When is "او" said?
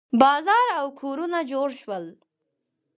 0.79-0.87